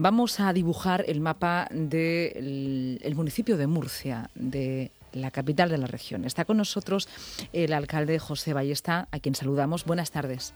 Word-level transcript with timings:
Vamos 0.00 0.38
a 0.38 0.52
dibujar 0.52 1.04
el 1.08 1.20
mapa 1.20 1.66
del 1.72 3.12
municipio 3.16 3.56
de 3.56 3.66
Murcia, 3.66 4.30
de 4.36 4.92
la 5.12 5.32
capital 5.32 5.70
de 5.70 5.78
la 5.78 5.88
región. 5.88 6.24
Está 6.24 6.44
con 6.44 6.56
nosotros 6.56 7.08
el 7.52 7.72
alcalde 7.72 8.20
José 8.20 8.52
Ballesta, 8.52 9.08
a 9.10 9.18
quien 9.18 9.34
saludamos. 9.34 9.84
Buenas 9.84 10.12
tardes. 10.12 10.54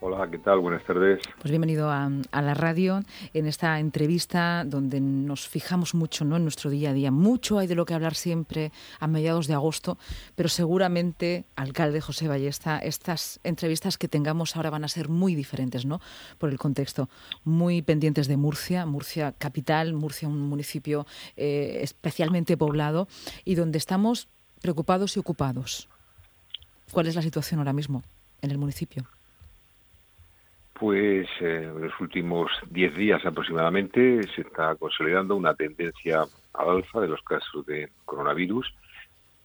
Hola, 0.00 0.30
¿qué 0.30 0.38
tal? 0.38 0.60
Buenas 0.60 0.84
tardes. 0.84 1.20
Pues 1.40 1.50
bienvenido 1.50 1.90
a, 1.90 2.08
la 2.30 2.54
radio 2.54 3.02
en 3.34 3.46
esta 3.48 3.80
entrevista 3.80 4.62
donde 4.64 5.00
nos 5.00 5.48
fijamos 5.48 5.92
mucho 5.92 6.24
¿no? 6.24 6.36
en 6.36 6.44
nuestro 6.44 6.70
día 6.70 6.90
a 6.90 6.92
día. 6.92 7.10
Mucho 7.10 7.58
hay 7.58 7.66
de 7.66 7.74
lo 7.74 7.84
que 7.84 7.94
hablar 7.94 8.14
siempre 8.14 8.70
a 9.00 9.08
mediados 9.08 9.48
de 9.48 9.54
agosto, 9.54 9.98
pero 10.36 10.48
seguramente, 10.48 11.46
alcalde 11.56 12.00
José 12.00 12.28
Ballesta, 12.28 12.78
estas 12.78 13.40
entrevistas 13.42 13.98
que 13.98 14.06
tengamos 14.06 14.54
ahora 14.54 14.70
van 14.70 14.84
a 14.84 14.88
ser 14.88 15.08
muy 15.08 15.34
diferentes 15.34 15.84
¿no? 15.84 16.00
por 16.38 16.50
el 16.50 16.58
contexto. 16.58 17.08
Muy 17.42 17.82
pendientes 17.82 18.28
de 18.28 18.36
Murcia, 18.36 18.86
Murcia 18.86 19.32
capital, 19.32 19.94
Murcia 19.94 20.28
un 20.28 20.42
municipio 20.42 21.06
eh, 21.36 21.80
especialmente 21.82 22.56
poblado 22.56 23.08
y 23.44 23.56
donde 23.56 23.78
estamos 23.78 24.28
preocupados 24.62 25.16
y 25.16 25.18
ocupados. 25.18 25.88
¿Cuál 26.92 27.08
es 27.08 27.16
la 27.16 27.22
situación 27.22 27.58
ahora 27.58 27.72
mismo 27.72 28.04
en 28.42 28.52
el 28.52 28.58
municipio? 28.58 29.17
Pues 30.78 31.26
eh, 31.40 31.64
en 31.64 31.80
los 31.80 32.00
últimos 32.00 32.50
10 32.70 32.94
días 32.94 33.26
aproximadamente 33.26 34.22
se 34.34 34.42
está 34.42 34.76
consolidando 34.76 35.34
una 35.34 35.54
tendencia 35.54 36.22
al 36.52 36.68
alza 36.68 37.00
de 37.00 37.08
los 37.08 37.20
casos 37.22 37.66
de 37.66 37.90
coronavirus 38.04 38.72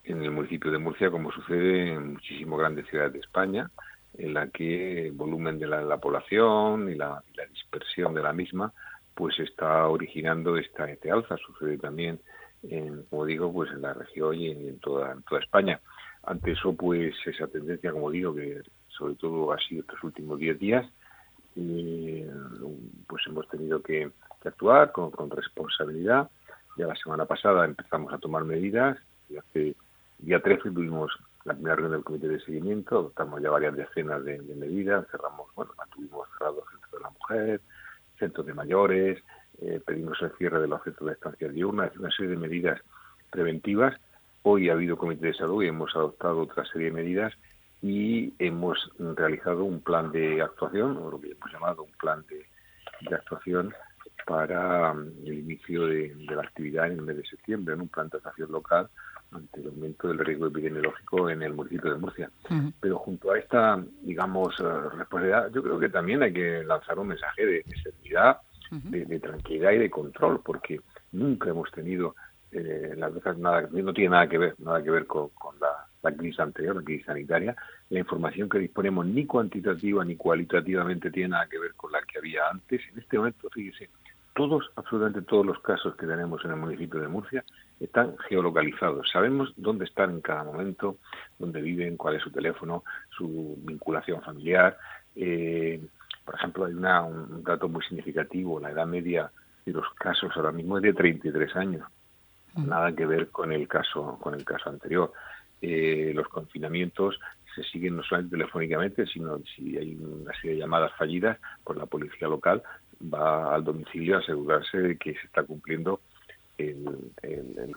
en 0.04 0.22
el 0.22 0.32
municipio 0.32 0.70
de 0.72 0.78
Murcia, 0.78 1.09
como 1.09 1.32
sucede 1.32 1.94
en 1.94 2.14
muchísimas 2.14 2.59
grandes 2.59 2.88
ciudades 2.88 3.14
de 3.14 3.20
España, 3.20 3.72
en 4.16 4.34
la 4.34 4.48
que 4.48 5.08
el 5.08 5.14
volumen 5.14 5.58
de 5.58 5.68
la, 5.68 5.98
población 5.98 6.92
y 6.92 6.96
la, 6.96 7.23
dispersión 7.52 8.14
de 8.14 8.22
la 8.22 8.34
misma 8.34 8.72
pues 9.16 9.40
está 9.40 9.88
originando 9.88 10.58
esta, 10.58 10.90
este 10.90 11.09
alza. 11.09 11.38
Sucede 11.38 11.78
también, 11.78 12.20
en, 12.64 13.04
como 13.04 13.25
digo, 13.25 13.52
pues 13.52 13.72
en 13.72 13.81
la 13.81 13.94
región 13.94 14.36
y 14.36 14.50
en, 14.50 14.80
toda, 14.80 15.14
en 15.14 15.23
toda 15.23 15.42
España. 15.42 15.80
Ante 16.23 16.52
eso, 16.52 16.73
pues 16.73 17.16
esa 17.25 17.47
tendencia, 17.47 17.92
como 17.92 18.12
digo, 18.12 18.36
que 18.36 18.62
sobre 18.88 19.16
todo 19.16 19.52
ha 19.52 19.58
sido 19.59 19.81
estos 19.81 20.03
últimos 20.03 20.38
10 20.40 20.59
días, 20.59 20.86
y 21.56 22.23
pues 23.08 23.23
hemos 23.28 23.48
tenido 23.50 23.82
que, 23.82 24.12
actuar 24.46 24.92
con, 24.92 25.30
responsabilidad. 25.30 26.30
Ya 26.78 26.88
la 26.88 26.96
semana 26.96 27.26
pasada 27.26 27.64
empezamos 27.66 28.12
a 28.12 28.18
tomar 28.18 28.44
medidas 28.44 28.98
y 29.30 29.38
hace 29.38 29.76
día 30.20 30.42
13 30.42 30.72
tuvimos 30.72 31.12
la 31.46 31.54
primera 31.54 31.76
reunión 31.76 31.94
del 31.94 32.04
comité 32.04 32.28
de 32.28 32.40
seguimiento, 32.42 33.00
adoptamos 33.00 33.42
ya 33.42 33.50
varias 33.50 33.76
decenas 33.76 34.24
de, 34.24 34.40
medidas, 34.56 35.06
cerramos, 35.12 35.48
bueno, 35.56 35.72
mantuvimos 35.78 36.28
cerrados 36.38 36.64
el 36.74 36.80
centro 36.80 36.98
de 36.98 37.04
la 37.04 37.09
mujer, 37.09 37.62
centros 38.18 38.46
de 38.46 38.54
mayores, 38.54 39.24
eh, 39.62 39.81
pedimos 39.86 40.22
el 40.22 40.31
cierre 40.38 40.59
de 40.59 40.68
los 40.68 40.84
centros 40.84 41.08
de 41.08 41.14
estancia 41.14 41.50
diurna, 41.50 41.92
una 42.00 42.12
serie 42.12 42.31
de 42.31 42.38
medidas 42.38 42.81
preventivas. 43.30 44.00
Hoy 44.44 44.70
ha 44.70 44.74
habido 44.74 44.98
comité 44.98 45.28
de 45.28 45.34
salud 45.34 45.64
y 45.64 45.68
hemos 45.68 45.96
adoptado 45.96 46.42
otra 46.42 46.66
serie 46.66 46.88
de 46.88 46.94
medidas 46.94 47.34
y 47.84 48.34
hemos 48.39 48.89
realizado 48.98 49.66
un 49.66 49.81
plan 49.81 50.09
de 50.14 50.42
actuación, 50.42 50.95
o 50.95 51.12
lo 51.12 51.20
que 51.20 51.31
hemos 51.31 51.52
llamado 51.52 51.84
un 51.84 51.92
plan 52.00 52.23
de, 52.30 52.45
actuación 53.14 53.73
para 54.25 54.94
mm, 54.94 55.12
el 55.25 55.34
inicio 55.40 55.88
de, 55.88 56.16
la 56.34 56.44
actividad 56.44 56.88
en 56.88 56.94
el 56.94 57.02
mes 57.02 57.17
de 57.17 57.25
septiembre, 57.25 57.73
en 57.73 57.81
un 57.81 57.90
plan 57.90 58.08
de 58.08 58.17
actuación 58.17 58.53
local 58.53 58.88
ante 59.34 59.59
el 59.59 59.67
aumento 59.67 60.08
del 60.08 60.20
riesgo 60.20 60.48
epidemiológico 60.48 61.30
en 61.30 61.42
el 61.42 61.53
municipio 61.53 61.92
de 61.92 62.00
Murcia. 62.00 62.31
Pero 62.80 63.00
junto 63.00 63.31
a 63.31 63.40
esta, 63.40 63.84
digamos, 64.02 64.58
eh, 64.59 64.64
responsabilidad, 64.64 65.52
yo 65.52 65.62
creo 65.62 65.80
que 65.80 65.90
también 65.90 66.23
hay 66.23 66.31
que 66.31 66.64
lanzar 66.64 66.97
un 67.00 67.08
mensaje 67.08 67.45
de, 67.45 67.66
seguridad, 67.84 68.38
de, 68.72 69.20
tranquilidad 69.20 69.72
y 69.72 69.80
de 69.80 69.90
control, 69.90 70.40
porque 70.45 70.80
nunca 71.12 71.50
hemos 71.50 71.70
tenido 71.72 72.16
eh, 72.52 72.94
las 72.95 73.14
veces 73.14 73.38
nada, 73.40 73.68
no 73.72 73.92
tiene 73.92 74.12
nada 74.12 74.30
que 74.30 74.38
ver, 74.38 74.56
nada 74.59 74.81
que 74.81 74.92
ver 74.92 75.06
con 75.08 75.31
la 75.59 75.88
la 76.04 76.12
crisis 76.12 76.40
anterior, 76.40 76.76
la 76.76 76.84
crisis 76.84 77.06
sanitaria, 77.06 77.56
la 77.90 78.00
información 78.00 78.50
que 78.50 78.59
disponemos 78.59 79.06
ni 79.06 79.25
cuantitativa 79.25 80.03
ni 80.03 80.16
cualitativamente 80.16 81.09
tiene 81.09 81.30
nada 81.30 81.47
que 81.47 81.59
ver 81.59 81.74
con 81.75 81.91
la 81.91 82.02
que 82.02 82.19
había 82.19 82.47
antes. 82.50 82.81
En 82.91 83.00
este 83.00 83.18
momento, 83.18 83.50
fíjese, 83.50 83.90
todos, 84.36 84.69
absolutamente 84.75 85.22
todos 85.22 85.46
los 85.46 85.59
casos 85.59 85.96
que 85.96 86.06
tenemos 86.06 86.44
en 86.44 86.52
el 86.52 86.58
municipio 86.58 87.00
de 87.00 87.08
Murcia 87.08 87.44
están 87.80 88.18
geolocalizados. 88.30 89.09
Sabemos 89.12 89.53
dónde 89.56 89.86
están 89.86 90.12
en 90.12 90.22
cada 90.22 90.44
momento, 90.44 90.97
dónde 91.40 91.62
viven, 91.62 91.97
cuál 91.97 92.16
es 92.16 92.24
su 92.24 92.31
teléfono, 92.31 92.84
su 93.16 93.58
vinculación 93.59 94.22
familiar. 94.22 94.78
Eh, 95.16 95.81
por 96.25 96.36
ejemplo, 96.36 96.66
hay 96.66 96.74
una, 96.74 97.03
un 97.03 97.44
dato 97.44 97.69
muy 97.69 97.84
significativo, 97.84 98.59
la 98.59 98.72
edad 98.72 98.88
media 98.88 99.31
de 99.66 99.72
los 99.72 99.86
casos 99.94 100.31
ahora 100.36 100.52
mismo 100.52 100.78
es 100.78 100.84
de 100.84 100.94
33 100.94 101.56
años. 101.56 101.88
Mm. 102.56 102.68
Nada 102.68 102.92
que 102.94 103.06
ver 103.06 103.30
con 103.30 103.52
el 103.52 103.68
caso 103.68 104.18
con 104.19 104.34
el 104.34 104.44
caso 104.44 104.69
anterior 104.69 105.13
eh, 105.66 106.12
los 106.13 106.28
confinamientos 106.28 107.18
se 107.56 107.63
siguen 107.63 107.96
no 107.96 108.03
solamente 108.03 108.35
telefónicamente, 108.35 109.06
sino 109.06 109.40
si 109.56 109.78
hay 109.78 109.96
una 109.96 110.34
serie 110.34 110.56
de 110.56 110.57
llamadas 110.57 110.91
fallidas, 110.97 111.40
pues 111.63 111.79
la 111.79 111.85
policía 111.85 112.28
local 112.28 112.62
va 113.01 113.56
al 113.56 113.63
domicilio 113.63 114.18
a 114.18 114.19
asegurarse 114.19 114.78
de 114.78 114.97
que 114.97 115.13
se 115.13 115.25
está 115.25 115.44
cumpliendo 115.44 116.01
el, 116.57 116.84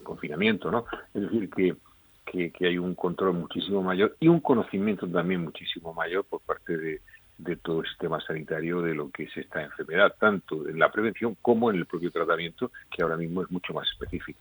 confinamiento, 0.03 0.69
¿no? 0.71 0.87
Es 1.15 1.23
decir, 1.23 1.49
que, 1.51 2.51
que 2.51 2.67
hay 2.67 2.77
un 2.77 2.97
control 2.97 3.35
muchísimo 3.35 3.83
mayor 3.83 4.17
y 4.19 4.27
un 4.27 4.41
conocimiento 4.41 5.07
también 5.07 5.45
muchísimo 5.45 5.95
mayor 5.95 6.25
por 6.25 6.41
parte 6.41 6.77
de, 6.77 7.01
de 7.39 7.57
todo 7.57 7.81
el 7.81 7.89
sistema 7.89 8.21
sanitario 8.21 8.81
de 8.81 8.95
lo 8.95 9.11
que 9.11 9.25
es 9.25 9.37
esta 9.37 9.63
enfermedad, 9.63 10.15
tanto 10.19 10.69
en 10.69 10.79
la 10.79 10.91
prevención 10.91 11.37
como 11.43 11.71
en 11.71 11.77
el 11.77 11.87
propio 11.87 12.11
tratamiento, 12.11 12.73
que 12.91 13.03
ahora 13.03 13.17
mismo 13.17 13.43
es 13.43 13.51
mucho 13.51 13.75
más 13.75 13.89
específico. 13.91 14.39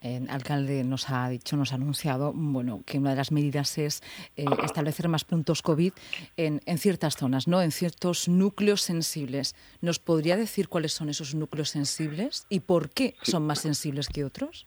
El 0.00 0.30
alcalde 0.30 0.82
nos 0.84 1.10
ha 1.10 1.28
dicho, 1.28 1.56
nos 1.56 1.72
ha 1.72 1.74
anunciado, 1.74 2.32
bueno, 2.34 2.82
que 2.86 2.98
una 2.98 3.10
de 3.10 3.16
las 3.16 3.32
medidas 3.32 3.76
es 3.76 4.02
eh, 4.36 4.46
establecer 4.64 5.08
más 5.08 5.24
puntos 5.24 5.60
COVID 5.62 5.92
en, 6.36 6.60
en, 6.64 6.78
ciertas 6.78 7.16
zonas, 7.16 7.46
¿no? 7.46 7.60
En 7.60 7.70
ciertos 7.70 8.28
núcleos 8.28 8.80
sensibles. 8.80 9.54
¿Nos 9.82 9.98
podría 9.98 10.36
decir 10.36 10.68
cuáles 10.68 10.92
son 10.92 11.10
esos 11.10 11.34
núcleos 11.34 11.68
sensibles 11.68 12.46
y 12.48 12.60
por 12.60 12.90
qué 12.90 13.14
son 13.22 13.46
más 13.46 13.60
sensibles 13.60 14.08
que 14.08 14.24
otros? 14.24 14.66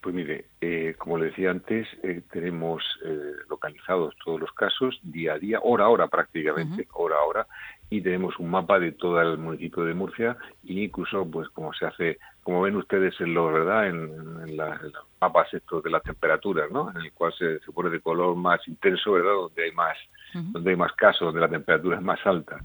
Pues 0.00 0.14
mire, 0.14 0.46
eh, 0.62 0.94
como 0.96 1.18
le 1.18 1.26
decía 1.26 1.50
antes, 1.50 1.86
eh, 2.02 2.22
tenemos 2.30 2.82
eh, 3.04 3.32
localizados 3.50 4.14
todos 4.24 4.40
los 4.40 4.50
casos 4.52 4.98
día 5.02 5.34
a 5.34 5.38
día, 5.38 5.60
hora 5.62 5.84
a 5.84 5.88
hora 5.88 6.08
prácticamente, 6.08 6.88
hora 6.94 7.16
a 7.16 7.24
hora, 7.24 7.46
y 7.90 8.00
tenemos 8.00 8.38
un 8.38 8.50
mapa 8.50 8.78
de 8.78 8.92
todo 8.92 9.20
el 9.20 9.36
municipio 9.36 9.84
de 9.84 9.92
Murcia 9.92 10.38
e 10.66 10.72
incluso, 10.72 11.30
pues 11.30 11.50
como 11.50 11.74
se 11.74 11.84
hace, 11.84 12.18
como 12.42 12.62
ven 12.62 12.76
ustedes 12.76 13.20
en 13.20 13.34
lo 13.34 13.52
verdad, 13.52 13.88
en, 13.88 14.56
los 14.56 15.06
mapas 15.20 15.52
estos 15.52 15.82
de 15.82 15.90
las 15.90 16.02
temperaturas, 16.02 16.70
¿no? 16.70 16.90
En 16.90 16.96
el 16.96 17.12
cual 17.12 17.34
se, 17.38 17.60
pone 17.72 17.90
de 17.90 18.00
color 18.00 18.34
más 18.36 18.66
intenso, 18.68 19.12
¿verdad? 19.12 19.32
Donde 19.32 19.64
hay 19.64 19.72
más, 19.72 19.98
donde 20.32 20.70
hay 20.70 20.76
más 20.76 20.92
casos, 20.92 21.26
donde 21.26 21.40
la 21.40 21.48
temperatura 21.48 21.96
es 21.96 22.02
más 22.02 22.24
alta. 22.24 22.58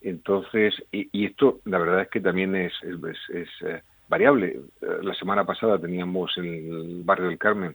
Entonces, 0.00 0.74
y, 0.90 1.24
esto, 1.24 1.60
la 1.66 1.78
verdad 1.78 2.02
es 2.02 2.08
que 2.08 2.20
también 2.20 2.56
es, 2.56 2.72
es 2.82 3.48
variable. 4.10 4.60
Eh, 4.82 4.86
la 5.02 5.14
semana 5.14 5.44
pasada 5.46 5.78
teníamos 5.78 6.36
en 6.36 6.44
el 6.44 7.02
barrio 7.04 7.28
del 7.28 7.38
Carmen 7.38 7.74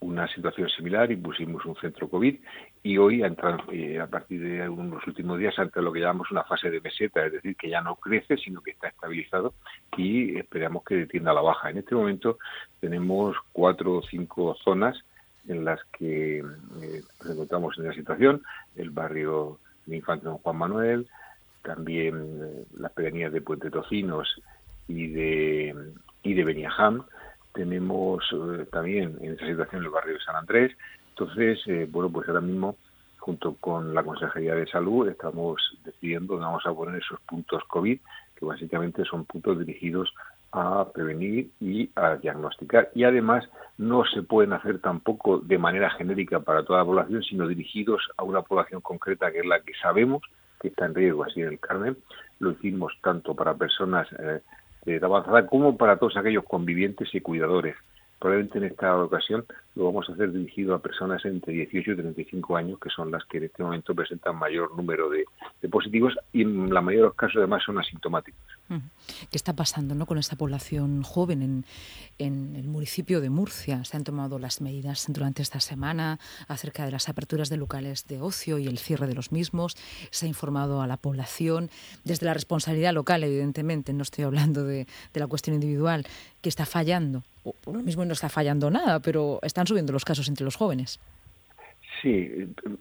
una 0.00 0.26
situación 0.28 0.68
similar 0.68 1.10
y 1.12 1.16
pusimos 1.16 1.64
un 1.64 1.76
centro 1.76 2.08
COVID 2.08 2.36
y 2.82 2.98
hoy 2.98 3.22
eh, 3.22 4.00
a 4.00 4.06
partir 4.06 4.42
de 4.42 4.68
unos 4.68 5.06
últimos 5.06 5.38
días 5.38 5.58
ante 5.58 5.80
lo 5.80 5.92
que 5.92 6.00
llamamos 6.00 6.30
una 6.30 6.44
fase 6.44 6.70
de 6.70 6.80
meseta, 6.80 7.24
es 7.24 7.32
decir, 7.32 7.56
que 7.56 7.70
ya 7.70 7.80
no 7.80 7.96
crece 7.96 8.36
sino 8.36 8.60
que 8.60 8.72
está 8.72 8.88
estabilizado 8.88 9.54
y 9.96 10.36
esperamos 10.38 10.84
que 10.84 10.96
detienda 10.96 11.32
la 11.32 11.42
baja. 11.42 11.70
En 11.70 11.78
este 11.78 11.94
momento 11.94 12.38
tenemos 12.80 13.36
cuatro 13.52 13.98
o 13.98 14.02
cinco 14.02 14.56
zonas 14.62 14.96
en 15.48 15.64
las 15.64 15.80
que 15.98 16.38
eh, 16.38 17.02
nos 17.20 17.30
encontramos 17.30 17.78
en 17.78 17.86
la 17.86 17.94
situación, 17.94 18.42
el 18.76 18.90
barrio 18.90 19.58
de 19.86 19.96
Infante 19.96 20.24
Don 20.24 20.38
Juan 20.38 20.56
Manuel, 20.56 21.08
también 21.62 22.66
las 22.76 22.92
pedanías 22.92 23.32
de 23.32 23.40
Puente 23.40 23.70
Tocinos 23.70 24.40
y 24.88 25.08
de, 25.08 25.74
y 26.22 26.34
de 26.34 26.44
Beniajam. 26.44 27.04
Tenemos 27.52 28.24
eh, 28.32 28.66
también 28.70 29.16
en 29.20 29.34
esa 29.34 29.46
situación 29.46 29.82
el 29.82 29.90
barrio 29.90 30.14
de 30.14 30.20
San 30.20 30.36
Andrés. 30.36 30.76
Entonces, 31.10 31.60
eh, 31.66 31.86
bueno, 31.90 32.10
pues 32.10 32.28
ahora 32.28 32.40
mismo, 32.40 32.76
junto 33.18 33.54
con 33.54 33.94
la 33.94 34.02
Consejería 34.02 34.54
de 34.54 34.66
Salud, 34.66 35.08
estamos 35.08 35.60
decidiendo 35.84 36.34
dónde 36.34 36.46
vamos 36.46 36.66
a 36.66 36.74
poner 36.74 37.00
esos 37.00 37.20
puntos 37.20 37.62
COVID, 37.68 37.98
que 38.34 38.44
básicamente 38.44 39.04
son 39.04 39.24
puntos 39.24 39.58
dirigidos 39.58 40.12
a 40.54 40.86
prevenir 40.92 41.50
y 41.60 41.90
a 41.96 42.16
diagnosticar. 42.16 42.90
Y 42.94 43.04
además 43.04 43.44
no 43.76 44.04
se 44.04 44.22
pueden 44.22 44.52
hacer 44.52 44.80
tampoco 44.80 45.38
de 45.38 45.58
manera 45.58 45.90
genérica 45.90 46.40
para 46.40 46.64
toda 46.64 46.80
la 46.80 46.84
población, 46.84 47.22
sino 47.22 47.48
dirigidos 47.48 48.02
a 48.16 48.22
una 48.22 48.42
población 48.42 48.80
concreta 48.80 49.32
que 49.32 49.40
es 49.40 49.46
la 49.46 49.60
que 49.60 49.72
sabemos 49.82 50.22
que 50.60 50.68
está 50.68 50.86
en 50.86 50.94
riesgo, 50.94 51.24
así 51.24 51.40
en 51.40 51.48
el 51.48 51.60
Carmen. 51.60 51.96
Lo 52.38 52.52
hicimos 52.52 52.92
tanto 53.02 53.34
para 53.34 53.54
personas 53.54 54.08
eh, 54.18 54.40
de 54.84 55.46
como 55.48 55.76
para 55.76 55.98
todos 55.98 56.16
aquellos 56.16 56.44
convivientes 56.44 57.14
y 57.14 57.20
cuidadores, 57.20 57.76
probablemente 58.18 58.58
en 58.58 58.64
esta 58.64 58.96
ocasión 58.96 59.44
lo 59.74 59.84
vamos 59.84 60.08
a 60.08 60.12
hacer 60.12 60.32
dirigido 60.32 60.74
a 60.74 60.78
personas 60.78 61.24
entre 61.24 61.52
18 61.52 61.92
y 61.92 61.96
35 61.96 62.56
años, 62.56 62.78
que 62.78 62.90
son 62.90 63.10
las 63.10 63.24
que 63.24 63.38
en 63.38 63.44
este 63.44 63.62
momento 63.62 63.94
presentan 63.94 64.36
mayor 64.36 64.74
número 64.76 65.10
de, 65.10 65.24
positivos 65.68 66.14
y 66.32 66.42
en 66.42 66.72
la 66.72 66.80
mayoría 66.80 67.02
de 67.02 67.08
los 67.08 67.16
casos 67.16 67.36
además 67.38 67.62
son 67.64 67.78
asintomáticos. 67.78 68.53
¿Qué 68.68 69.36
está 69.36 69.52
pasando 69.52 69.94
¿no? 69.94 70.06
con 70.06 70.16
esta 70.16 70.36
población 70.36 71.02
joven 71.02 71.64
en, 72.18 72.56
el 72.56 72.64
municipio 72.64 73.20
de 73.20 73.28
Murcia? 73.28 73.84
Se 73.84 73.96
han 73.96 74.04
tomado 74.04 74.38
las 74.38 74.60
medidas 74.60 75.04
durante 75.08 75.42
esta 75.42 75.60
semana 75.60 76.18
acerca 76.48 76.84
de 76.84 76.90
las 76.90 77.08
aperturas 77.08 77.50
de 77.50 77.58
locales 77.58 78.06
de 78.06 78.20
ocio 78.20 78.58
y 78.58 78.66
el 78.66 78.78
cierre 78.78 79.06
de 79.06 79.14
los 79.14 79.32
mismos. 79.32 79.76
Se 80.10 80.26
ha 80.26 80.28
informado 80.28 80.80
a 80.80 80.86
la 80.86 80.96
población 80.96 81.70
desde 82.04 82.26
la 82.26 82.34
responsabilidad 82.34 82.94
local, 82.94 83.22
evidentemente, 83.22 83.92
no 83.92 84.02
estoy 84.02 84.24
hablando 84.24 84.64
de, 84.64 84.86
de 85.12 85.20
la 85.20 85.26
cuestión 85.26 85.54
individual, 85.54 86.06
que 86.40 86.48
está 86.48 86.64
fallando. 86.64 87.22
O, 87.44 87.54
lo 87.66 87.82
mismo 87.82 88.04
no 88.04 88.14
está 88.14 88.28
fallando 88.30 88.70
nada, 88.70 89.00
pero 89.00 89.40
están 89.42 89.66
subiendo 89.66 89.92
los 89.92 90.04
casos 90.04 90.28
entre 90.28 90.44
los 90.44 90.56
jóvenes. 90.56 90.98
Sí, 92.04 92.10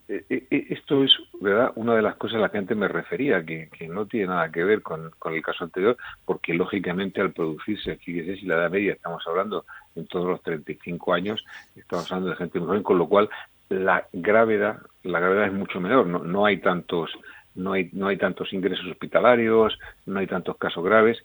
eh, 0.09 0.25
eh, 0.29 0.47
eh, 0.51 0.65
esto 0.71 1.01
es 1.01 1.13
verdad 1.39 1.71
una 1.75 1.95
de 1.95 2.01
las 2.01 2.17
cosas 2.17 2.35
a 2.35 2.39
las 2.39 2.51
que 2.51 2.57
antes 2.57 2.75
me 2.75 2.89
refería, 2.89 3.41
que, 3.45 3.69
no 3.87 4.05
tiene 4.05 4.27
nada 4.27 4.51
que 4.51 4.65
ver 4.65 4.81
con, 4.81 5.13
el 5.31 5.41
caso 5.41 5.63
anterior, 5.63 5.95
porque 6.25 6.53
lógicamente 6.53 7.21
al 7.21 7.31
producirse, 7.31 7.95
fíjese 7.95 8.35
si 8.35 8.45
la 8.45 8.55
edad 8.55 8.69
media 8.69 8.91
estamos 8.91 9.23
hablando 9.25 9.63
en 9.95 10.07
todos 10.07 10.25
los 10.25 10.43
35 10.43 11.13
años, 11.13 11.45
estamos 11.73 12.11
hablando 12.11 12.31
de 12.31 12.35
gente 12.35 12.59
muy 12.59 12.67
joven, 12.67 12.83
con 12.83 12.97
lo 12.97 13.07
cual 13.07 13.29
la 13.69 14.05
gravedad, 14.11 14.81
la 15.03 15.21
gravedad 15.21 15.45
es 15.45 15.53
mucho 15.53 15.79
menor, 15.79 16.05
no, 16.05 16.19
no 16.19 16.45
hay 16.45 16.57
tantos 16.57 17.09
no 17.55 17.71
hay, 17.71 17.89
no 17.93 18.07
hay 18.07 18.17
tantos 18.17 18.51
ingresos 18.51 18.85
hospitalarios, 18.87 19.79
no 20.05 20.19
hay 20.19 20.27
tantos 20.27 20.57
casos 20.57 20.83
graves. 20.83 21.23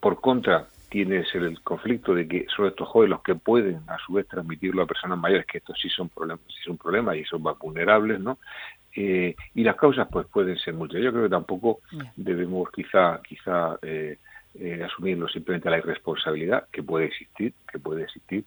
Por 0.00 0.20
contra, 0.20 0.66
tienes 0.88 1.34
el 1.34 1.60
conflicto 1.62 2.14
de 2.14 2.28
que 2.28 2.46
son 2.54 2.66
estos 2.66 2.88
jóvenes 2.88 3.10
los 3.10 3.22
que 3.22 3.34
pueden 3.34 3.80
a 3.88 3.98
su 4.04 4.14
vez 4.14 4.26
transmitirlo 4.28 4.82
a 4.82 4.86
personas 4.86 5.18
mayores, 5.18 5.46
que 5.46 5.58
estos 5.58 5.78
sí 5.80 5.88
son 5.88 6.08
problemas, 6.08 6.44
sí 6.48 6.62
son 6.64 6.78
problemas 6.78 7.16
y 7.16 7.24
son 7.24 7.42
más 7.42 7.58
vulnerables, 7.58 8.20
¿no? 8.20 8.38
Eh, 8.94 9.36
y 9.54 9.62
las 9.62 9.76
causas 9.76 10.08
pues 10.10 10.26
pueden 10.26 10.56
ser 10.58 10.74
muchas. 10.74 11.02
Yo 11.02 11.10
creo 11.12 11.24
que 11.24 11.30
tampoco 11.30 11.80
debemos 12.16 12.70
quizá 12.70 13.20
quizá 13.22 13.78
eh, 13.82 14.18
eh, 14.54 14.82
asumirlo 14.82 15.28
simplemente 15.28 15.68
a 15.68 15.72
la 15.72 15.78
irresponsabilidad 15.78 16.66
que 16.72 16.82
puede 16.82 17.06
existir, 17.06 17.52
que 17.70 17.78
puede 17.78 18.04
existir, 18.04 18.44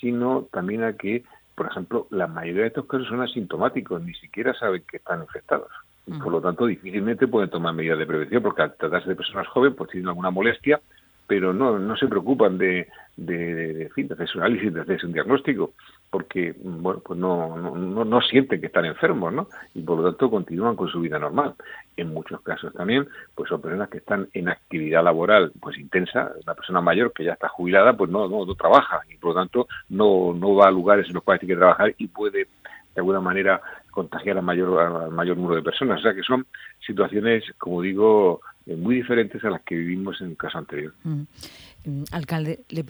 sino 0.00 0.48
también 0.52 0.82
a 0.82 0.94
que, 0.94 1.22
por 1.54 1.66
ejemplo, 1.66 2.08
la 2.10 2.26
mayoría 2.26 2.62
de 2.62 2.68
estos 2.68 2.86
casos 2.86 3.06
son 3.06 3.22
asintomáticos, 3.22 4.02
ni 4.02 4.14
siquiera 4.14 4.52
saben 4.54 4.82
que 4.90 4.96
están 4.96 5.22
infectados. 5.22 5.70
Y 6.06 6.12
por 6.18 6.32
lo 6.32 6.40
tanto, 6.40 6.66
difícilmente 6.66 7.28
pueden 7.28 7.48
tomar 7.48 7.72
medidas 7.72 7.98
de 7.98 8.06
prevención, 8.06 8.42
porque 8.42 8.62
al 8.62 8.76
tratarse 8.76 9.08
de 9.08 9.16
personas 9.16 9.46
jóvenes, 9.46 9.76
pues 9.76 9.90
tienen 9.90 10.08
alguna 10.08 10.30
molestia, 10.30 10.80
pero 11.26 11.52
no, 11.52 11.78
no 11.78 11.96
se 11.96 12.06
preocupan 12.06 12.58
de, 12.58 12.88
de, 13.16 13.54
de, 13.54 13.90
de 13.94 14.14
hacer 14.14 14.28
su 14.28 14.38
análisis, 14.38 14.72
de 14.72 14.80
hacer 14.80 15.04
un 15.04 15.12
diagnóstico, 15.12 15.72
porque 16.10 16.54
bueno, 16.62 17.00
pues 17.04 17.18
no, 17.18 17.56
no, 17.56 18.04
no, 18.04 18.20
sienten 18.20 18.60
que 18.60 18.66
están 18.66 18.84
enfermos, 18.84 19.32
¿no? 19.32 19.48
Y 19.74 19.82
por 19.82 19.98
lo 19.98 20.10
tanto 20.10 20.30
continúan 20.30 20.76
con 20.76 20.88
su 20.88 21.00
vida 21.00 21.18
normal. 21.18 21.54
En 21.96 22.12
muchos 22.12 22.40
casos 22.42 22.72
también, 22.72 23.06
pues 23.34 23.48
son 23.48 23.60
personas 23.60 23.88
que 23.88 23.98
están 23.98 24.28
en 24.32 24.48
actividad 24.48 25.02
laboral 25.02 25.52
pues 25.60 25.78
intensa, 25.78 26.32
una 26.44 26.54
persona 26.54 26.80
mayor 26.80 27.12
que 27.12 27.24
ya 27.24 27.32
está 27.32 27.48
jubilada, 27.48 27.96
pues 27.96 28.10
no, 28.10 28.28
no, 28.28 28.44
no 28.44 28.54
trabaja 28.54 29.00
y 29.10 29.16
por 29.16 29.34
lo 29.34 29.40
tanto 29.40 29.68
no, 29.88 30.34
no 30.34 30.54
va 30.54 30.68
a 30.68 30.72
lugares 30.72 31.06
en 31.08 31.14
los 31.14 31.22
cuales 31.22 31.40
tiene 31.40 31.54
que 31.54 31.58
trabajar 31.58 31.94
y 31.98 32.08
puede 32.08 32.48
de 32.94 33.00
alguna 33.00 33.20
manera 33.20 33.60
contagiar 33.90 34.38
a 34.38 34.42
mayor, 34.42 34.78
al 34.80 35.10
mayor 35.10 35.36
número 35.36 35.56
de 35.56 35.62
personas. 35.62 36.00
O 36.00 36.02
sea 36.02 36.14
que 36.14 36.22
son 36.22 36.46
situaciones, 36.84 37.44
como 37.58 37.82
digo, 37.82 38.40
eh, 38.66 38.76
muy 38.76 38.96
diferentes 38.96 39.42
a 39.44 39.50
las 39.50 39.62
que 39.62 39.74
vivimos 39.74 40.20
en 40.20 40.30
el 40.30 40.36
caso 40.36 40.58
anterior. 40.58 40.92
Mm. 41.84 42.04
Alcalde, 42.12 42.64
le 42.68 42.84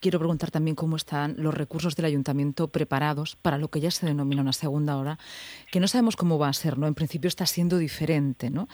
quiero 0.00 0.18
preguntar 0.18 0.50
también 0.50 0.74
cómo 0.74 0.96
están 0.96 1.34
los 1.38 1.54
recursos 1.54 1.94
del 1.94 2.06
ayuntamiento 2.06 2.68
preparados 2.68 3.36
para 3.36 3.58
lo 3.58 3.68
que 3.68 3.80
ya 3.80 3.90
se 3.90 4.06
denomina 4.06 4.42
una 4.42 4.52
segunda 4.52 4.96
hora, 4.96 5.18
que 5.70 5.78
no 5.78 5.86
sabemos 5.86 6.16
cómo 6.16 6.38
va 6.38 6.48
a 6.48 6.52
ser, 6.52 6.76
¿no? 6.76 6.86
En 6.86 6.94
principio 6.94 7.28
está 7.28 7.46
siendo 7.46 7.78
diferente, 7.78 8.50
¿no? 8.50 8.68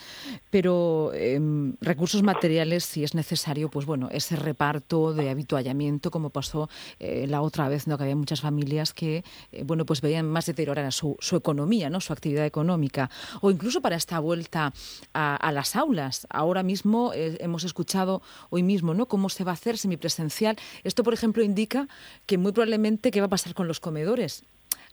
Pero 0.51 1.13
em, 1.15 1.75
recursos 1.81 2.23
materiales, 2.23 2.85
si 2.85 3.05
es 3.05 3.15
necesario, 3.15 3.69
pues 3.69 3.85
bueno, 3.85 4.09
ese 4.11 4.37
reparto 4.37 5.13
de 5.13 5.29
habituallamiento, 5.29 6.11
como 6.11 6.31
pasó 6.31 6.71
eh, 6.99 7.27
la 7.29 7.43
otra 7.43 7.69
vez, 7.69 7.87
¿no? 7.87 7.99
Que 7.99 8.05
había 8.05 8.17
muchas 8.17 8.41
familias 8.41 8.95
que, 8.95 9.25
eh, 9.53 9.63
bueno, 9.65 9.85
pues 9.85 10.01
veían 10.01 10.27
más 10.27 10.47
deteriorada 10.47 10.91
su, 10.91 11.17
su 11.21 11.37
economía, 11.37 11.91
¿no? 11.91 12.01
Su 12.01 12.13
actividad 12.13 12.47
económica. 12.47 13.11
O 13.43 13.51
incluso 13.51 13.83
para 13.83 13.97
esta 13.97 14.19
vuelta 14.21 14.73
a, 15.13 15.53
las 15.53 15.77
aulas. 15.77 16.27
Ahora 16.31 16.63
mismo 16.63 17.13
eh, 17.15 17.37
hemos 17.41 17.65
escuchado 17.65 18.23
hoy 18.51 18.63
mismo, 18.63 18.95
¿no? 18.95 19.07
Cómo 19.07 19.29
se 19.29 19.45
va 19.45 19.53
a 19.53 19.55
semipresencial. 19.75 20.57
Esto, 20.85 21.03
por 21.03 21.15
ejemplo, 21.15 21.43
indica 21.43 21.89
que 22.27 22.39
muy 22.39 22.53
probablemente 22.53 23.11
qué 23.11 23.21
va 23.21 23.27
a 23.27 23.31
pasar 23.31 23.55
con 23.55 23.67
los 23.67 23.81
comedores. 23.81 24.45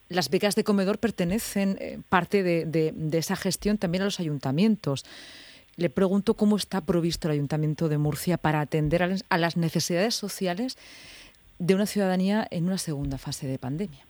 Las 0.09 0.29
becas 0.29 0.55
de 0.55 0.63
comedor 0.63 0.99
pertenecen 0.99 1.77
eh, 1.79 1.99
parte 2.09 2.43
de, 2.43 2.93
esa 3.13 3.35
gestión 3.35 3.77
también 3.77 4.01
a 4.01 4.05
los 4.05 4.19
ayuntamientos. 4.19 5.05
Le 5.75 5.89
pregunto 5.89 6.33
cómo 6.33 6.55
está 6.55 6.81
provisto 6.81 7.27
el 7.27 7.33
Ayuntamiento 7.33 7.89
de 7.89 7.97
Murcia 7.97 8.37
para 8.37 8.59
atender 8.59 9.23
a 9.29 9.37
las 9.37 9.57
necesidades 9.57 10.13
sociales 10.15 10.77
de 11.57 11.75
una 11.75 11.85
ciudadanía 11.85 12.47
en 12.51 12.65
una 12.65 12.77
segunda 12.77 13.17
fase 13.17 13.47
de 13.47 13.57
pandemia. 13.57 14.05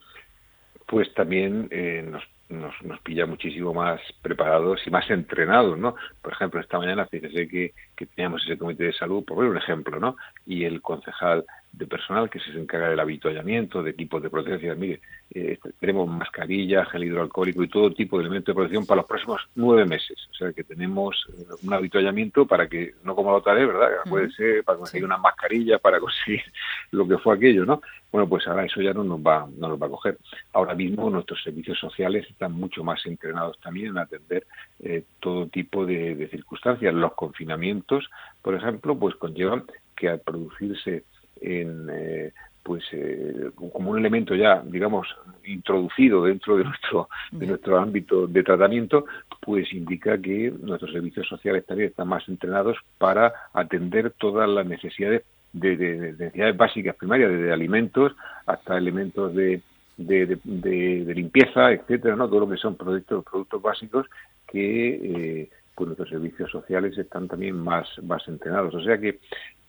Pues 0.88 1.14
también 1.14 1.68
eh, 1.72 2.06
nos 2.10 2.24
nos, 2.50 2.74
nos 2.84 3.00
pilla 3.02 3.26
muchísimo 3.26 3.74
más 3.74 4.02
preparados 4.22 4.86
y 4.86 4.90
más 4.90 5.10
entrenados, 5.10 5.78
¿no? 5.78 5.96
Por 6.22 6.34
ejemplo, 6.34 6.60
esta 6.60 6.78
mañana 6.78 7.06
fíjese 7.06 7.48
que, 7.48 7.74
que 7.96 8.06
teníamos 8.06 8.44
ese 8.46 8.58
comité 8.58 8.86
de 8.86 8.94
salud, 8.94 9.24
por 9.24 9.38
ver 9.38 9.50
un 9.50 9.58
ejemplo, 9.58 10.00
¿no? 10.00 10.18
Y 10.46 10.66
el 10.66 10.82
concejal 10.82 11.46
de 11.74 11.88
personal 11.88 12.30
que 12.30 12.40
se 12.40 12.52
encarga 12.52 12.90
del 12.90 13.00
habituallamiento, 13.00 13.82
de 13.82 13.92
equipos 13.92 14.22
de 14.22 14.30
protección. 14.30 14.80
Mire, 14.80 15.02
eh, 15.34 15.58
tenemos 15.80 16.08
mascarilla, 16.08 16.86
gel 16.86 17.06
hidroalcohólico 17.06 17.64
y 17.64 17.68
todo 17.68 17.92
tipo 17.92 18.18
de 18.18 18.26
elementos 18.26 18.54
de 18.54 18.56
protección 18.56 18.86
para 18.86 19.02
los 19.02 19.08
próximos 19.08 19.42
nueve 19.56 19.84
meses. 19.86 20.28
O 20.32 20.36
sea 20.36 20.54
que 20.54 20.64
tenemos 20.64 21.26
eh, 21.30 21.46
un 21.64 21.74
habituallamiento 21.74 22.46
para 22.46 22.70
que, 22.70 22.94
no 23.04 23.16
como 23.16 23.32
la 23.32 23.38
otra 23.38 23.54
vez, 23.54 23.68
¿verdad? 23.68 23.90
Puede 24.08 24.30
ser 24.32 24.64
para 24.64 24.78
conseguir 24.78 25.04
una 25.04 25.18
mascarilla, 25.18 25.80
para 25.80 26.00
conseguir 26.00 26.44
lo 26.92 27.08
que 27.08 27.18
fue 27.18 27.36
aquello, 27.36 27.66
¿no? 27.66 27.82
Bueno, 28.12 28.30
pues 28.30 28.48
ahora 28.48 28.66
eso 28.66 28.80
ya 28.80 28.94
no 28.94 29.04
nos 29.04 29.20
va, 29.20 29.48
no 29.58 29.70
nos 29.70 29.82
va 29.82 29.88
a 29.88 29.90
coger. 29.90 30.20
Ahora 30.54 30.76
mismo 30.76 31.10
nuestros 31.10 31.42
servicios 31.42 31.80
sociales 31.80 32.28
están 32.30 32.52
mucho 32.52 32.84
más 32.84 33.04
entrenados 33.08 33.60
también 33.60 33.88
en 33.88 33.98
atender 33.98 34.46
eh, 34.80 35.04
todo 35.20 35.48
tipo 35.48 35.88
de, 35.88 36.14
de 36.14 36.28
circunstancias. 36.28 36.94
Los 36.94 37.14
confinamientos, 37.14 38.08
por 38.44 38.54
ejemplo, 38.54 38.96
pues 38.96 39.16
conllevan 39.16 39.64
que 39.96 40.10
al 40.10 40.20
producirse 40.20 41.06
en 41.44 41.88
eh, 41.92 42.32
pues 42.64 42.84
eh, 42.94 43.52
como 43.56 43.92
un 43.92 44.00
elemento 44.00 44.34
ya 44.36 44.62
digamos 44.66 45.08
introducido 45.46 46.24
dentro 46.24 46.58
de 46.58 46.64
nuestro 46.64 47.10
de 47.32 47.48
nuestro 47.48 47.78
ámbito 47.78 48.26
de 48.28 48.44
tratamiento 48.44 49.06
pues 49.42 49.72
indica 49.74 50.18
que 50.18 50.54
nuestros 50.62 50.92
servicios 50.94 51.28
sociales 51.28 51.66
también 51.66 51.90
están 51.90 52.08
más 52.08 52.28
entrenados 52.30 52.78
para 52.98 53.34
atender 53.54 54.12
todas 54.12 54.50
las 54.50 54.66
necesidades 54.66 55.24
de, 55.52 55.76
necesidades 56.18 56.58
básicas 56.58 56.96
primarias 56.96 57.32
desde 57.32 57.52
alimentos 57.52 58.16
hasta 58.46 58.78
elementos 58.78 59.36
de 59.36 59.62
de, 59.98 60.40
de, 60.44 61.14
limpieza, 61.14 61.72
etcétera, 61.72 62.16
¿no? 62.16 62.28
Todo 62.28 62.42
lo 62.42 62.50
que 62.50 62.58
son 62.58 62.76
productos, 62.76 63.24
productos 63.24 63.62
básicos 63.62 64.08
que 64.48 65.42
eh, 65.42 65.50
pues 65.76 65.88
nuestros 65.88 66.10
servicios 66.10 66.52
sociales 66.52 66.98
están 66.98 67.28
también 67.28 67.58
más, 67.58 67.88
más 68.04 68.28
entrenados. 68.28 68.74
O 68.76 68.82
sea 68.82 69.00
que 69.00 69.20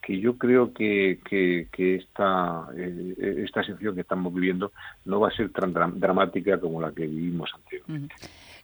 que 0.04 0.20
yo 0.20 0.36
creo 0.36 0.72
que, 0.72 1.18
que, 1.24 1.94
esta, 1.94 2.68
eh, 2.76 3.14
esta 3.38 3.62
situación 3.62 3.94
que 3.94 4.02
estamos 4.02 4.34
viviendo 4.34 4.72
no 5.06 5.20
va 5.20 5.28
a 5.28 5.36
ser 5.36 5.50
tan 5.50 5.72
dramática 5.72 6.60
como 6.60 6.80
la 6.80 6.92
que 6.92 7.06
vivimos 7.06 7.50
anteriormente. 7.54 8.14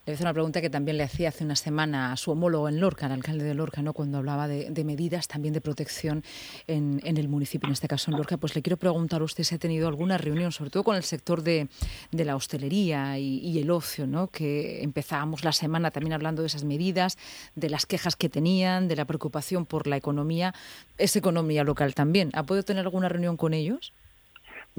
Le 0.07 0.14
hice 0.14 0.23
una 0.23 0.33
pregunta 0.33 0.62
que 0.62 0.71
también 0.71 0.97
le 0.97 1.04
hacía 1.04 1.28
hace 1.28 1.45
una 1.45 1.57
semana 1.57 2.12
a 2.12 2.16
su 2.16 2.30
homólogo 2.30 2.71
en 2.71 2.80
Lorca, 2.80 3.04
al 3.04 3.12
alcalde 3.12 3.45
de 3.45 3.54
Lorca, 3.54 3.83
¿no? 3.83 3.92
cuando 3.92 4.16
hablaba 4.16 4.49
de, 4.49 4.85
medidas 4.85 5.28
también 5.28 5.52
de 5.52 5.61
protección 5.61 6.25
en, 6.66 7.00
el 7.04 7.28
municipio, 7.28 7.66
en 7.66 7.75
este 7.75 7.87
caso 7.87 8.11
en 8.11 8.16
Lorca. 8.16 8.38
Pues 8.38 8.54
le 8.54 8.62
quiero 8.62 8.78
preguntar 8.78 9.21
a 9.21 9.25
usted 9.25 9.45
si 9.45 9.54
ha 9.54 9.59
tenido 9.59 9.88
alguna 9.88 10.16
reunión, 10.16 10.52
sobre 10.52 10.71
todo 10.71 10.85
con 10.85 10.97
el 10.97 11.02
sector 11.02 11.42
de, 11.42 11.69
la 12.12 12.35
hostelería 12.35 13.19
y, 13.19 13.59
el 13.59 13.71
ocio, 13.71 14.07
¿no? 14.07 14.28
que 14.28 14.83
empezábamos 14.83 15.45
la 15.45 15.52
semana 15.52 15.90
también 15.90 16.14
hablando 16.14 16.40
de 16.40 16.47
esas 16.47 16.64
medidas, 16.64 17.19
de 17.54 17.69
las 17.69 17.85
quejas 17.85 18.16
que 18.16 18.30
tenían, 18.30 18.88
de 18.88 18.97
la 18.97 19.04
preocupación 19.04 19.66
por 19.66 19.87
la 19.87 19.99
economía, 19.99 20.54
es 20.97 21.14
economía 21.14 21.62
local 21.62 21.95
también. 21.95 22.30
¿Ha 22.33 22.42
podido 22.45 22.64
tener 22.64 22.87
alguna 22.87 23.11
reunión 23.11 23.37
con 23.37 23.52
ellos? 23.52 23.92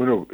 Bueno, 0.01 0.27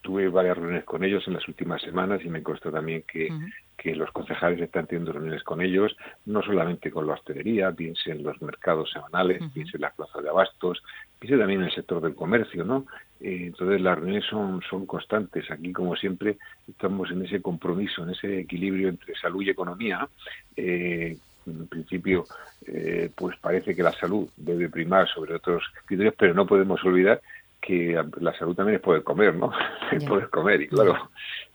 tuve 0.00 0.28
varias 0.28 0.56
reuniones 0.56 0.82
con 0.82 1.04
ellos 1.04 1.22
en 1.28 1.34
las 1.34 1.46
últimas 1.46 1.80
semanas 1.80 2.20
y 2.24 2.28
me 2.28 2.42
consta 2.42 2.68
también 2.68 3.04
que, 3.06 3.28
que 3.76 3.94
los 3.94 4.10
concejales 4.10 4.60
están 4.60 4.88
teniendo 4.88 5.12
reuniones 5.12 5.44
con 5.44 5.60
ellos, 5.60 5.96
no 6.26 6.42
solamente 6.42 6.90
con 6.90 7.06
la 7.06 7.12
hostelería, 7.12 7.70
piense 7.70 8.10
en 8.10 8.24
los 8.24 8.42
mercados 8.42 8.90
semanales, 8.90 9.40
piense 9.54 9.76
en 9.76 9.82
las 9.82 9.94
plazas 9.94 10.24
de 10.24 10.30
abastos, 10.30 10.82
piense 11.16 11.38
también 11.38 11.60
en 11.60 11.66
el 11.66 11.72
sector 11.72 12.02
del 12.02 12.16
comercio, 12.16 12.64
¿no? 12.64 12.86
Eh, 13.20 13.44
entonces 13.46 13.80
las 13.80 13.98
reuniones 13.98 14.24
son, 14.28 14.60
son 14.68 14.84
constantes. 14.84 15.48
Aquí, 15.52 15.72
como 15.72 15.94
siempre, 15.94 16.38
estamos 16.66 17.08
en 17.12 17.24
ese 17.24 17.40
compromiso, 17.40 18.02
en 18.02 18.10
ese 18.10 18.40
equilibrio 18.40 18.88
entre 18.88 19.14
salud 19.14 19.42
y 19.42 19.50
economía. 19.50 20.08
Eh, 20.56 21.16
en 21.46 21.66
principio, 21.68 22.24
eh, 22.66 23.10
pues 23.14 23.36
parece 23.38 23.76
que 23.76 23.82
la 23.84 23.92
salud 23.92 24.28
debe 24.36 24.68
primar 24.68 25.08
sobre 25.08 25.34
otros 25.34 25.62
criterios, 25.84 26.14
pero 26.18 26.34
no 26.34 26.46
podemos 26.46 26.84
olvidar 26.84 27.20
que 27.62 27.96
la 28.20 28.36
salud 28.36 28.54
también 28.54 28.76
es 28.76 28.82
poder 28.82 29.02
comer, 29.02 29.34
¿no? 29.34 29.52
Es 29.92 30.04
poder 30.04 30.28
comer 30.28 30.62
y 30.62 30.68
claro, 30.68 31.10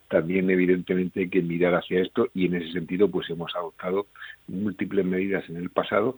también 0.07 0.49
evidentemente 0.49 1.19
hay 1.19 1.29
que 1.29 1.41
mirar 1.41 1.75
hacia 1.75 2.01
esto 2.01 2.29
y 2.33 2.45
en 2.45 2.55
ese 2.55 2.71
sentido 2.71 3.09
pues 3.09 3.29
hemos 3.29 3.53
adoptado 3.55 4.07
múltiples 4.47 5.05
medidas 5.05 5.47
en 5.49 5.57
el 5.57 5.69
pasado 5.69 6.15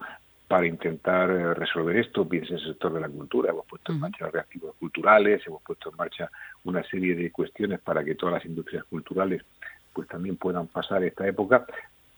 para 0.47 0.67
intentar 0.67 1.29
eh, 1.31 1.53
resolver 1.53 1.97
esto. 1.97 2.27
Piensa 2.27 2.53
en 2.53 2.59
el 2.59 2.65
sector 2.67 2.93
de 2.93 3.01
la 3.01 3.09
cultura, 3.09 3.51
hemos 3.51 3.65
puesto 3.65 3.91
en 3.91 3.99
marcha 3.99 4.29
reactivos 4.29 4.75
culturales, 4.75 5.41
hemos 5.45 5.61
puesto 5.63 5.89
en 5.89 5.97
marcha 5.97 6.29
una 6.63 6.83
serie 6.83 7.15
de 7.15 7.31
cuestiones 7.31 7.79
para 7.79 8.03
que 8.03 8.15
todas 8.15 8.33
las 8.35 8.45
industrias 8.45 8.83
culturales 8.85 9.43
pues 9.91 10.07
también 10.07 10.37
puedan 10.37 10.67
pasar 10.67 11.03
esta 11.03 11.27
época, 11.27 11.65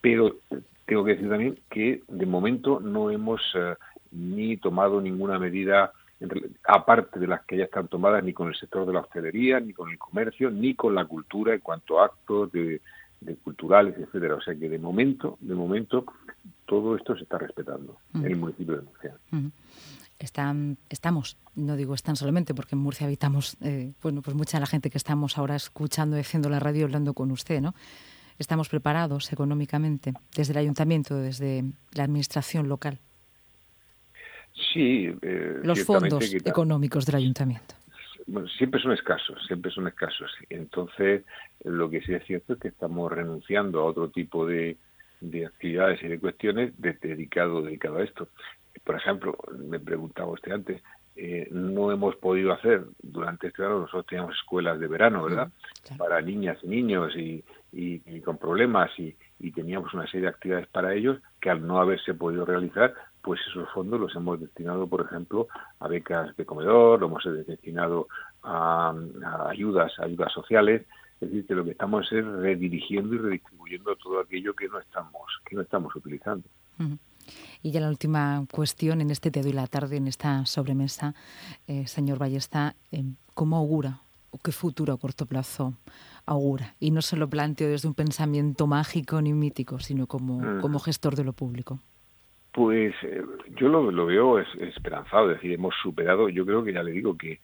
pero 0.01 0.36
tengo 0.86 1.06
que 1.06 1.12
decir 1.12 1.30
también 1.30 1.58
que 1.70 2.04
de 2.08 2.25
momento 2.25 2.82
no 2.82 3.10
hemos 3.10 3.42
eh, 3.56 3.75
ni 4.12 4.58
tomado 4.58 5.00
ninguna 5.00 5.40
medida 5.40 5.94
aparte 6.63 7.20
de 7.20 7.28
las 7.28 7.44
que 7.46 7.58
ya 7.58 7.66
están 7.66 7.88
tomadas 7.88 8.24
ni 8.24 8.34
con 8.34 8.48
el 8.48 8.56
sector 8.56 8.86
de 8.86 8.94
la 8.94 9.01
hostelería, 9.01 9.60
ni 9.60 9.74
con 9.74 9.90
el 9.90 9.98
comercio, 9.98 10.51
ni 10.51 10.75
con 10.75 10.96
la 10.96 11.06
cultura 11.06 11.54
en 11.54 11.60
cuanto 11.60 12.00
a 12.00 12.06
actos 12.06 12.51
de, 12.51 12.82
culturales, 13.44 13.96
etcétera. 13.98 14.36
O 14.36 14.42
sea 14.42 14.56
que 14.56 14.70
de 14.70 14.80
momento, 14.80 15.38
de 15.42 15.56
momento, 15.56 16.06
todo 16.66 16.96
esto 16.96 17.16
se 17.16 17.24
está 17.24 17.38
respetando 17.38 17.98
en 18.13 18.25
el 18.25 18.36
municipio 18.36 18.75
de 18.75 18.82
Murcia. 18.82 19.16
Están, 20.20 20.78
estamos, 20.90 21.38
no 21.56 21.75
digo 21.75 21.96
están 21.96 22.16
solamente 22.16 22.54
porque 22.54 22.75
en 22.75 22.82
Murcia 22.82 23.08
habitamos, 23.08 23.58
eh, 23.62 23.94
bueno, 24.04 24.22
pues 24.22 24.36
mucha 24.36 24.58
de 24.58 24.62
la 24.62 24.68
gente 24.68 24.92
que 24.92 25.00
estamos 25.00 25.38
ahora 25.38 25.56
escuchando 25.56 26.16
y 26.16 26.20
haciendo 26.20 26.48
la 26.50 26.60
radio 26.60 26.86
hablando 26.86 27.13
con 27.16 27.32
usted, 27.32 27.60
¿no? 27.60 27.74
Estamos 28.38 28.70
preparados 28.70 29.34
económicamente 29.34 30.13
desde 30.36 30.54
el 30.54 30.60
ayuntamiento, 30.60 31.16
desde 31.16 31.63
la 31.94 32.04
administración 32.04 32.70
local. 32.70 33.00
Sí. 34.53 35.13
Eh, 35.22 35.60
Los 35.63 35.84
fondos 35.84 36.34
económicos 36.34 37.05
del 37.05 37.15
ayuntamiento. 37.15 37.75
siempre 38.58 38.81
son 38.81 38.93
escasos, 38.93 39.43
siempre 39.48 39.72
son 39.72 39.88
escasos. 39.88 40.31
Entonces, 40.50 41.24
lo 41.63 41.89
que 41.89 42.01
sí 42.01 42.13
es 42.13 42.25
cierto 42.25 42.53
es 42.53 42.60
que 42.60 42.67
estamos 42.70 43.12
renunciando 43.12 43.81
a 43.81 43.86
otro 43.86 44.10
tipo 44.10 44.46
de, 44.46 44.77
de 45.22 45.46
actividades 45.46 46.01
y 46.03 46.08
de 46.08 46.20
cuestiones 46.20 46.74
dedicado, 46.77 47.62
dedicado 47.62 47.98
a 47.98 48.03
esto. 48.03 48.29
Por 48.84 48.96
ejemplo, 48.96 49.38
me 49.58 49.79
preguntaba 49.79 50.31
usted 50.31 50.51
antes, 50.51 50.81
eh, 51.15 51.48
no 51.51 51.91
hemos 51.91 52.15
podido 52.15 52.53
hacer 52.53 52.86
durante 53.01 53.48
este 53.48 53.63
año, 53.63 53.79
nosotros 53.79 54.05
teníamos 54.08 54.36
escuelas 54.36 54.79
de 54.79 54.88
verano, 54.88 55.24
¿verdad? 55.24 55.50
Para 55.98 56.22
niñas 56.22 56.58
y 56.63 56.67
niños 56.67 57.13
y, 57.15 57.43
con 58.22 58.38
problemas 58.38 58.89
y, 58.98 59.15
teníamos 59.51 59.93
una 59.93 60.05
serie 60.05 60.22
de 60.22 60.27
actividades 60.29 60.67
para 60.67 60.93
ellos 60.93 61.17
que 61.41 61.50
al 61.50 61.65
no 61.65 61.79
haberse 61.81 62.13
podido 62.13 62.46
realizar, 62.46 62.93
pues 63.22 63.40
esos 63.50 63.70
fondos 63.70 64.00
los 64.00 64.16
hemos 64.16 64.40
destinado, 64.40 64.88
por 64.88 65.01
ejemplo, 65.01 65.48
a 65.80 65.88
becas 65.88 66.36
de 66.36 66.46
comedor, 66.46 67.00
lo 67.00 67.08
hemos 67.08 67.24
destinado 67.48 68.08
a, 68.44 68.94
ayudas, 69.50 69.92
ayudas 70.00 70.32
sociales, 70.34 70.86
es 71.20 71.30
decir, 71.30 71.46
que 71.46 71.54
lo 71.54 71.63
que 71.63 71.72
estamos 71.72 72.12
es 72.12 72.25
redirigiendo 72.25 73.16
y 73.16 73.20
redistribuyendo 73.20 73.96
todo 73.98 74.20
aquello 74.20 74.56
que 74.56 74.68
no 74.68 74.80
estamos, 74.80 75.22
que 75.46 75.56
no 75.56 75.62
estamos 75.62 75.96
utilizando. 75.96 76.48
Y 77.62 77.72
ya 77.72 77.80
la 77.80 77.90
última 77.90 78.46
cuestión 78.51 79.01
en 79.01 79.12
este 79.12 79.30
Te 79.30 79.44
doy 79.44 79.54
la 79.54 79.68
tarde, 79.68 79.98
en 79.98 80.08
esta 80.08 80.46
sobremesa, 80.48 81.13
eh, 81.68 81.86
señor 81.86 82.18
Ballesta, 82.18 82.75
eh, 82.92 83.04
¿cómo 83.36 83.58
augura 83.58 84.01
o 84.32 84.40
qué 84.40 84.51
futuro 84.51 84.94
a 84.94 84.98
corto 84.98 85.28
plazo 85.28 85.75
augura? 86.25 86.75
Y 86.80 86.90
no 86.90 87.04
se 87.04 87.18
lo 87.18 87.30
planteo 87.30 87.70
desde 87.70 87.88
un 87.88 87.94
pensamiento 87.94 88.66
mágico 88.66 89.22
ni 89.22 89.34
mítico, 89.34 89.78
sino 89.78 90.08
como, 90.08 90.40
mm. 90.40 90.62
como 90.62 90.80
gestor 90.80 91.16
de 91.16 91.24
lo 91.24 91.34
público. 91.34 91.80
Pues 92.51 92.93
eh, 93.03 93.22
yo 93.55 93.70
lo, 93.70 93.91
lo 93.91 94.05
veo 94.05 94.39
es, 94.39 94.48
esperanzado, 94.60 95.31
es 95.31 95.38
decir, 95.38 95.53
hemos 95.53 95.74
superado, 95.81 96.27
yo 96.29 96.46
creo 96.46 96.63
que 96.63 96.74
ya 96.74 96.84
le 96.84 96.91
digo 96.91 97.17
que, 97.17 97.39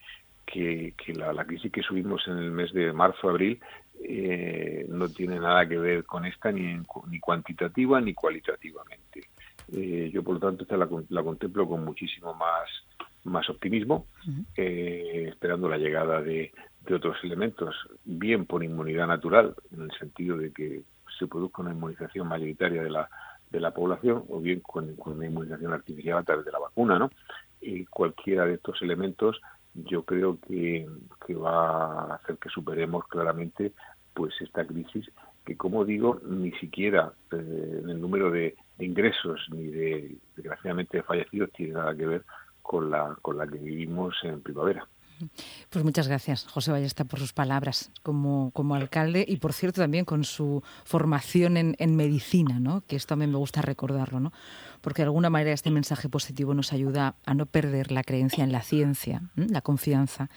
que, 0.46 0.94
la, 1.14 1.34
la, 1.34 1.46
crisis 1.46 1.72
que 1.72 1.82
subimos 1.82 2.28
en 2.28 2.38
el 2.38 2.52
mes 2.52 2.74
de 2.74 2.92
marzo-abril 2.94 3.60
eh, 4.04 4.86
no 4.90 5.10
tiene 5.10 5.40
nada 5.40 5.68
que 5.68 5.78
ver 5.78 6.04
con 6.06 6.26
esta 6.26 6.52
ni, 6.52 6.78
ni 7.10 7.20
cuantitativa 7.20 8.00
ni 8.02 8.14
cualitativamente. 8.14 9.30
Eh, 9.74 10.10
yo, 10.14 10.24
por 10.24 10.36
lo 10.36 10.40
tanto, 10.40 10.64
esta 10.64 10.78
la, 10.78 10.88
la, 11.10 11.24
contemplo 11.24 11.68
con 11.68 11.84
muchísimo 11.84 12.34
más, 12.34 12.70
más 13.26 13.50
optimismo, 13.50 14.08
eh, 14.56 15.28
esperando 15.30 15.68
la 15.68 15.78
llegada 15.78 16.22
de, 16.22 16.52
de, 16.86 16.96
otros 16.96 17.18
elementos, 17.24 17.76
bien 18.06 18.46
por 18.46 18.64
inmunidad 18.64 19.08
natural, 19.08 19.56
en 19.74 19.84
el 19.84 19.92
sentido 19.98 20.38
de 20.38 20.52
que 20.54 20.84
se 21.20 21.28
produzca 21.28 21.62
una 21.62 21.72
inmunización 21.72 22.28
mayoritaria 22.28 22.84
de 22.84 22.90
la, 22.90 23.10
de 23.50 23.60
la 23.60 23.72
población, 23.72 24.24
o 24.30 24.40
bien 24.40 24.60
con, 24.60 24.96
con 24.96 25.14
una 25.14 25.26
inmunización 25.26 25.74
artificial 25.74 26.18
a 26.18 26.24
través 26.24 26.46
de 26.46 26.52
la 26.52 26.60
vacuna, 26.60 27.00
¿no? 27.00 27.10
Y 27.62 27.86
cualquiera 27.86 28.46
de 28.46 28.56
estos 28.56 28.82
elementos 28.82 29.40
yo 29.86 30.04
creo 30.04 30.40
que, 30.48 30.88
que 31.26 31.36
va 31.36 32.12
a 32.12 32.16
hacer 32.16 32.38
que 32.38 32.50
superemos 32.50 33.08
claramente 33.08 33.74
pues 34.14 34.34
esta 34.42 34.66
crisis 34.66 35.10
que 35.46 35.56
como 35.56 35.86
digo 35.86 36.20
ni 36.26 36.52
siquiera 36.54 37.14
eh, 37.32 37.80
en 37.84 37.90
el 37.90 38.02
número 38.02 38.32
de, 38.32 38.56
ingresos 38.80 39.40
ni 39.50 39.68
de 39.68 40.18
desgraciadamente 40.36 40.98
de 40.98 41.04
fallecidos 41.04 41.52
tiene 41.52 41.74
nada 41.74 41.96
que 41.96 42.06
ver 42.06 42.26
con 42.62 42.90
la 42.90 43.16
con 43.22 43.38
la 43.38 43.48
que 43.48 43.58
vivimos 43.58 44.16
en 44.24 44.42
primavera. 44.42 44.88
Pues 45.70 45.84
muchas 45.84 46.08
gracias, 46.08 46.46
José 46.48 46.72
Ballesta, 46.72 47.06
por 47.06 47.20
sus 47.20 47.34
palabras 47.34 47.92
como, 48.04 48.52
como 48.52 48.76
alcalde 48.76 49.26
y, 49.28 49.38
por 49.38 49.54
cierto, 49.54 49.82
también 49.82 50.06
con 50.06 50.24
su 50.24 50.64
formación 50.86 51.58
en, 51.58 51.76
en, 51.80 51.96
medicina, 51.96 52.60
¿no? 52.60 52.82
que 52.82 52.96
esto 52.96 53.10
también 53.10 53.32
me 53.32 53.38
gusta 53.38 53.62
recordarlo, 53.62 54.20
¿no? 54.20 54.32
porque 54.82 55.02
de 55.02 55.08
alguna 55.08 55.30
manera 55.30 55.52
este 55.52 55.72
mensaje 55.72 56.10
positivo 56.10 56.54
nos 56.54 56.74
ayuda 56.74 57.16
a 57.26 57.34
no 57.34 57.46
perder 57.46 57.92
la 57.92 58.04
creencia 58.04 58.44
en 58.44 58.52
la 58.52 58.62
ciencia, 58.62 59.22
la 59.36 59.62
confianza, 59.62 60.30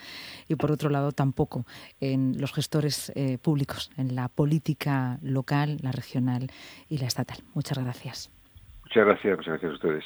y 0.48 0.56
por 0.56 0.72
otro 0.72 0.90
lado 0.90 1.12
tampoco 1.12 1.64
en 2.00 2.40
los 2.40 2.52
gestores 2.52 3.12
eh, 3.14 3.38
públicos, 3.38 3.90
en 3.96 4.14
la 4.14 4.28
política 4.28 5.18
local, 5.22 5.78
la 5.82 5.92
regional 5.92 6.50
y 6.88 6.98
la 6.98 7.06
estatal. 7.06 7.38
Muchas 7.54 7.78
gracias. 7.78 8.30
Muchas 8.84 9.06
gracias, 9.06 9.36
muchas 9.36 9.60
gracias 9.60 9.70
a 9.70 9.74
ustedes. 9.74 10.04